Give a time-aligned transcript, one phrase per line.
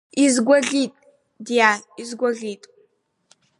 [0.23, 0.93] Изгәаӷьит,
[1.45, 2.63] диа, изгәаӷьит!